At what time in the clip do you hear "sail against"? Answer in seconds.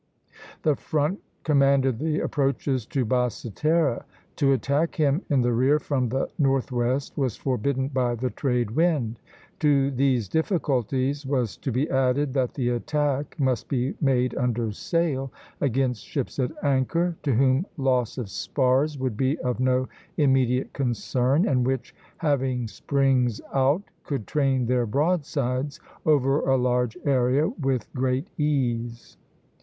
14.71-16.03